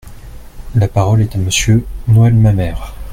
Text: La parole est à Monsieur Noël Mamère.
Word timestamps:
La 0.73 0.87
parole 0.87 1.21
est 1.21 1.35
à 1.35 1.37
Monsieur 1.37 1.85
Noël 2.07 2.33
Mamère. 2.33 2.95